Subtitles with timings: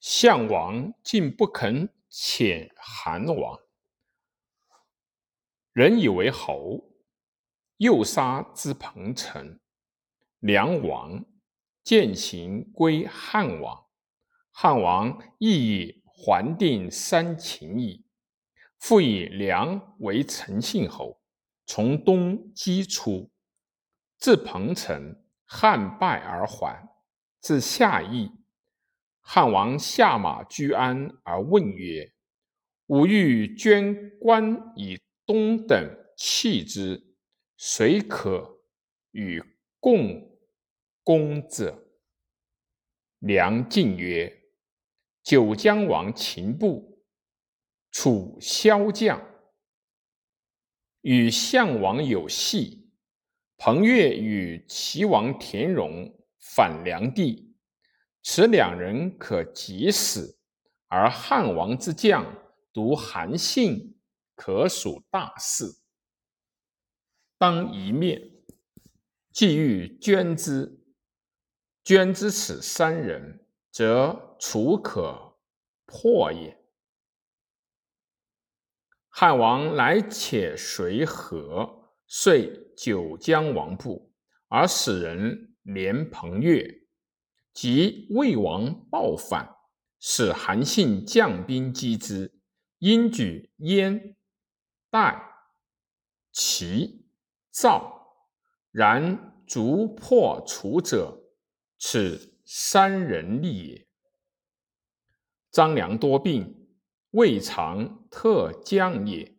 [0.00, 3.60] 项王竟不肯遣韩王，
[5.74, 6.94] 人以为侯，
[7.76, 9.60] 诱杀之彭城。
[10.38, 11.22] 梁王
[11.84, 13.88] 见行归汉王，
[14.50, 18.06] 汉王亦以还定三秦矣，
[18.78, 21.20] 复以梁为陈信侯，
[21.66, 23.30] 从东击出，
[24.18, 26.88] 至彭城，汉败而还，
[27.42, 28.39] 至下邑。
[29.32, 32.12] 汉王下马居安而问曰
[32.90, 37.14] ：“吾欲捐官以东等弃之，
[37.56, 38.58] 谁可
[39.12, 39.40] 与
[39.78, 40.36] 共
[41.04, 41.80] 攻者？”
[43.20, 44.36] 梁敬曰
[45.22, 47.00] ：“九江王秦布，
[47.92, 49.24] 楚骁将，
[51.02, 52.90] 与项王有隙。
[53.56, 57.46] 彭越与齐王田荣反梁地。”
[58.22, 60.38] 此两人可及死，
[60.88, 62.24] 而汉王之将
[62.72, 63.98] 独韩信，
[64.34, 65.64] 可属大事。
[67.38, 68.30] 当一面，
[69.32, 70.82] 既欲捐之，
[71.82, 75.38] 捐之此三人，则楚可
[75.86, 76.58] 破也。
[79.08, 84.12] 汉王乃且随和，遂九江王部，
[84.48, 86.79] 而使人连彭越。
[87.52, 89.56] 及魏王暴反，
[89.98, 92.40] 使韩信将兵击之，
[92.78, 94.16] 因举燕、
[94.88, 95.22] 代、
[96.32, 97.06] 齐、
[97.50, 98.14] 赵，
[98.70, 101.24] 然逐破楚者，
[101.78, 103.88] 此三人力也。
[105.50, 106.68] 张良多病，
[107.10, 109.36] 未尝特将也，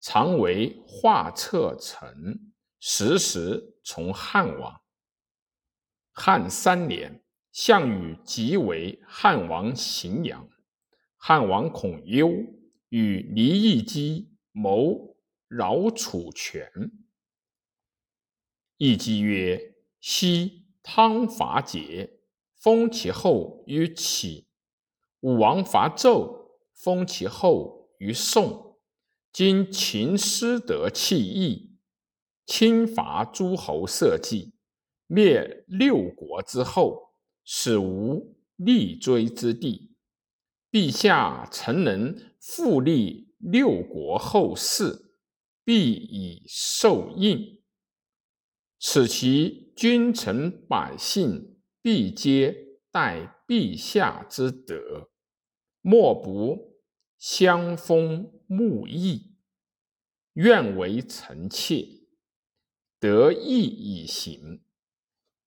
[0.00, 4.80] 常为画策臣，时时从汉王。
[6.12, 7.22] 汉三年。
[7.52, 10.48] 项羽即为汉王荥阳，
[11.16, 12.30] 汉王恐忧，
[12.88, 15.16] 与黎义基谋
[15.48, 16.66] 扰楚权。
[18.78, 22.08] 义基曰：“昔汤伐桀，
[22.56, 24.46] 封其后于启；
[25.20, 28.78] 武王伐纣，封其后于宋。
[29.30, 31.76] 今秦失德弃义，
[32.46, 34.54] 侵伐诸侯社稷，
[35.06, 37.11] 灭六国之后。”
[37.44, 39.96] 使无立锥之地，
[40.70, 45.16] 陛下曾能复立六国后世，
[45.64, 47.60] 必以受应。
[48.78, 55.10] 此其君臣百姓，必皆待陛下之德，
[55.80, 56.80] 莫不
[57.18, 59.36] 相封慕义，
[60.34, 61.86] 愿为臣妾，
[62.98, 64.64] 得意以行。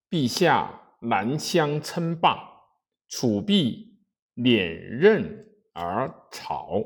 [0.09, 0.81] 陛下。
[1.07, 2.37] 南乡称霸，
[3.07, 3.99] 楚必
[4.35, 6.83] 敛刃而朝。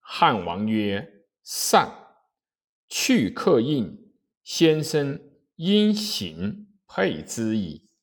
[0.00, 1.90] 汉王曰：“善。”
[2.88, 4.12] 去客印，
[4.42, 5.20] 先生
[5.56, 7.90] 因行配之矣。